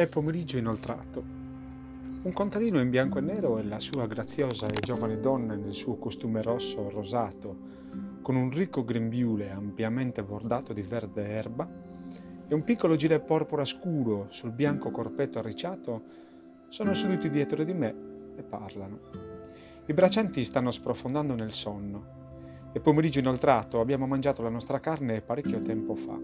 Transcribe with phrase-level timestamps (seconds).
[0.00, 1.22] È pomeriggio inoltrato.
[2.22, 5.96] Un contadino in bianco e nero e la sua graziosa e giovane donna nel suo
[5.96, 7.54] costume rosso rosato,
[8.22, 11.68] con un ricco grembiule ampiamente bordato di verde erba
[12.48, 16.02] e un piccolo gilet porpora scuro sul bianco corpetto arricciato,
[16.68, 17.94] sono seduti dietro di me
[18.36, 19.00] e parlano.
[19.84, 22.70] I braccianti stanno sprofondando nel sonno.
[22.72, 26.18] È pomeriggio inoltrato, abbiamo mangiato la nostra carne parecchio tempo fa.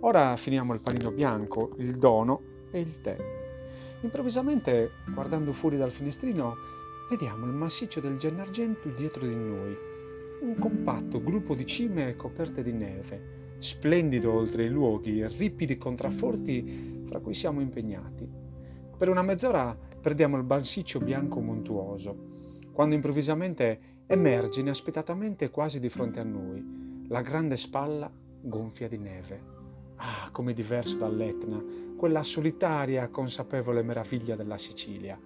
[0.00, 3.16] Ora finiamo il panino bianco, il dono e il tè.
[4.00, 6.56] Improvvisamente, guardando fuori dal finestrino,
[7.08, 9.76] vediamo il massiccio del Gennargentu dietro di noi,
[10.40, 17.20] un compatto gruppo di cime coperte di neve, splendido oltre i luoghi, ripidi contrafforti fra
[17.20, 18.28] cui siamo impegnati.
[18.96, 22.32] Per una mezz'ora perdiamo il massiccio bianco montuoso,
[22.72, 29.63] quando improvvisamente emerge inaspettatamente quasi di fronte a noi la grande spalla gonfia di neve.
[29.96, 31.62] Ah, come diverso dall'Etna,
[31.96, 35.18] quella solitaria, consapevole meraviglia della Sicilia.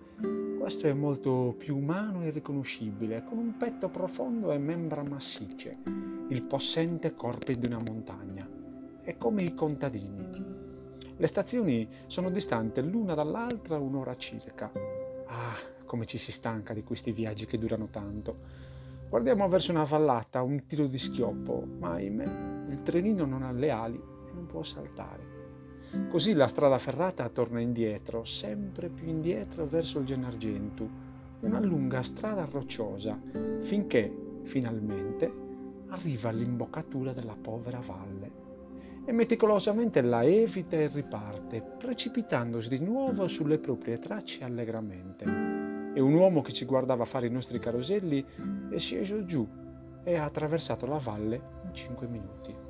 [0.58, 5.72] Questo è molto più umano e riconoscibile, con un petto profondo e membra massicce,
[6.28, 8.46] il possente corpo di una montagna.
[9.00, 10.26] È come i contadini.
[11.16, 14.70] Le stazioni sono distanti l'una dall'altra un'ora circa.
[15.26, 18.66] Ah, come ci si stanca di questi viaggi che durano tanto.
[19.08, 23.70] Guardiamo verso una vallata, un tiro di schioppo, ma ahimè il trenino non ha le
[23.70, 25.36] ali non può saltare.
[26.08, 30.88] Così la strada ferrata torna indietro, sempre più indietro verso il Gennargentu,
[31.40, 33.20] una lunga strada rocciosa,
[33.60, 35.46] finché, finalmente,
[35.88, 38.46] arriva all'imboccatura della povera valle
[39.04, 45.24] e meticolosamente la evita e riparte, precipitandosi di nuovo sulle proprie tracce allegramente.
[45.94, 48.24] E un uomo che ci guardava fare i nostri caroselli
[48.70, 49.48] è sceso giù
[50.04, 52.67] e ha attraversato la valle in cinque minuti.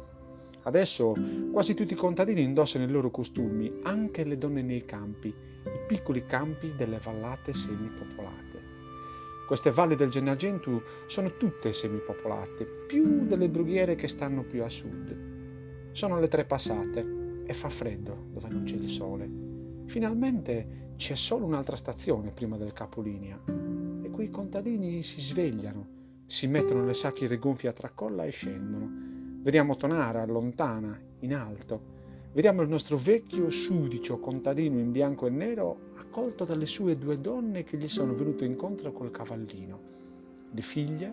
[0.68, 1.14] Adesso
[1.50, 6.26] quasi tutti i contadini indossano i loro costumi, anche le donne nei campi, i piccoli
[6.26, 8.76] campi delle vallate semipopolate.
[9.46, 15.90] Queste valli del Gennargentu sono tutte semipopolate, più delle brughiere che stanno più a sud.
[15.92, 19.26] Sono le tre passate e fa freddo dove non c'è il sole.
[19.86, 23.42] Finalmente c'è solo un'altra stazione prima del capolinea
[24.02, 25.86] e quei contadini si svegliano,
[26.26, 29.16] si mettono le sacche rigonfie a tracolla e scendono
[29.48, 31.80] Vediamo Tonara, lontana, in alto.
[32.34, 37.64] Vediamo il nostro vecchio sudicio contadino in bianco e nero accolto dalle sue due donne
[37.64, 39.80] che gli sono venute incontro col cavallino.
[40.50, 41.10] Le figlie,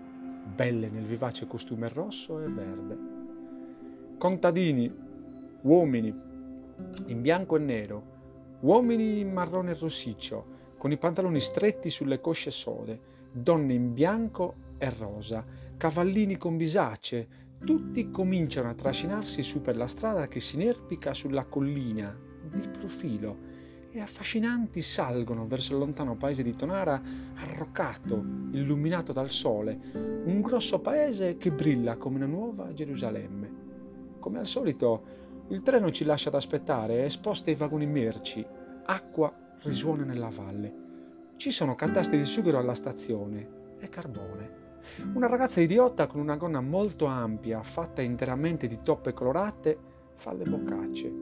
[0.54, 2.98] belle nel vivace costume rosso e verde.
[4.18, 4.94] Contadini,
[5.62, 6.14] uomini,
[7.06, 8.04] in bianco e nero,
[8.60, 10.46] uomini in marrone e rossiccio,
[10.78, 13.00] con i pantaloni stretti sulle cosce sode,
[13.32, 15.42] donne in bianco e rosa,
[15.78, 21.46] cavallini con bisacce, tutti cominciano a trascinarsi su per la strada che si inerpica sulla
[21.46, 22.16] collina
[22.50, 23.54] di profilo
[23.96, 27.02] e affascinanti salgono verso il lontano paese di Tonara,
[27.36, 28.16] arroccato,
[28.52, 29.80] illuminato dal sole,
[30.26, 33.64] un grosso paese che brilla come una nuova Gerusalemme.
[34.20, 35.04] Come al solito,
[35.48, 38.46] il treno ci lascia ad aspettare, esposte ai vagoni merci,
[38.86, 40.84] acqua risuona nella valle.
[41.38, 43.48] Ci sono catasti di sughero alla stazione
[43.80, 44.65] e carbone.
[45.14, 49.78] Una ragazza idiota con una gonna molto ampia, fatta interamente di toppe colorate,
[50.16, 51.14] fa le boccacce.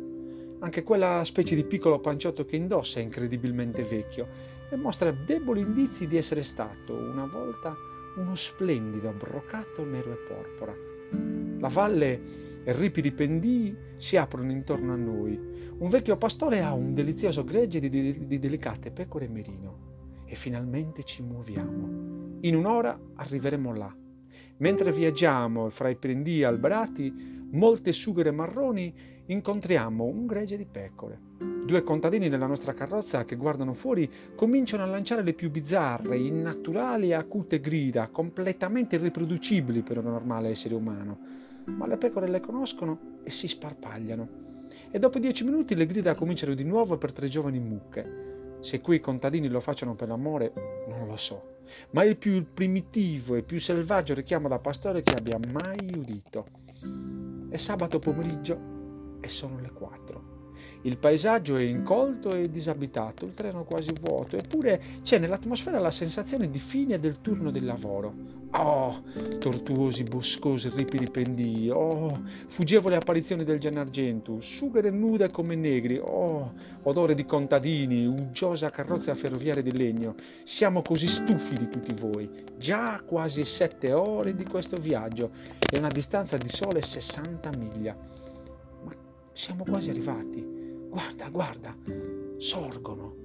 [0.60, 4.28] Anche quella specie di piccolo panciotto che indossa è incredibilmente vecchio
[4.70, 7.76] e mostra deboli indizi di essere stato una volta
[8.16, 10.74] uno splendido broccato nero e porpora.
[11.60, 12.22] La valle
[12.64, 15.40] e ripidi pendii si aprono intorno a noi.
[15.78, 19.92] Un vecchio pastore ha un delizioso gregge di, di, di delicate pecore merino.
[20.26, 22.13] E finalmente ci muoviamo.
[22.44, 23.96] In un'ora arriveremo là.
[24.58, 28.94] Mentre viaggiamo fra i pendii alberati, molte sughere marroni,
[29.28, 31.20] incontriamo un gregge di pecore.
[31.66, 37.10] Due contadini nella nostra carrozza che guardano fuori cominciano a lanciare le più bizzarre, innaturali
[37.10, 41.18] e acute grida, completamente irriproducibili per un normale essere umano.
[41.68, 44.28] Ma le pecore le conoscono e si sparpagliano.
[44.92, 48.58] E dopo dieci minuti le grida cominciano di nuovo per tre giovani mucche.
[48.60, 50.52] Se quei contadini lo facciano per l'amore,
[50.90, 51.53] non lo so,
[51.92, 56.46] ma il più primitivo e più selvaggio richiamo da pastore che abbia mai udito.
[57.50, 60.43] È sabato pomeriggio e sono le quattro.
[60.82, 66.50] Il paesaggio è incolto e disabitato, il treno quasi vuoto, eppure c'è nell'atmosfera la sensazione
[66.50, 68.42] di fine del turno del lavoro.
[68.56, 69.02] Oh,
[69.40, 76.54] tortuosi, boscosi, ripidi pendii, oh, fuggevoli apparizioni del Gennargentu, sughere nude come negri, oh,
[76.84, 80.14] odore di contadini, uggiosa carrozza ferroviaria di legno.
[80.44, 82.30] Siamo così stufi di tutti voi.
[82.56, 85.32] Già quasi sette ore di questo viaggio
[85.68, 88.23] e una distanza di sole 60 miglia.
[89.34, 90.46] Siamo quasi arrivati.
[90.90, 91.76] Guarda, guarda,
[92.38, 93.16] sorgono,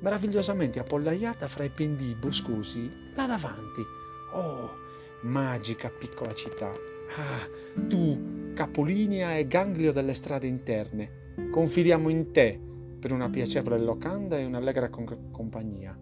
[0.00, 3.80] meravigliosamente appollaiata fra i pendii boscosi là davanti.
[4.32, 4.70] Oh,
[5.22, 6.70] magica piccola città.
[7.16, 7.46] Ah,
[7.88, 12.60] tu, capolinea e ganglio delle strade interne, confidiamo in te
[12.98, 15.96] per una piacevole locanda e un'allegra con- compagnia.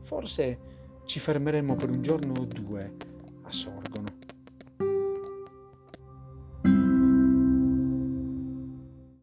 [0.00, 0.58] Forse
[1.04, 2.92] ci fermeremo per un giorno o due
[3.42, 4.03] a Sorgo.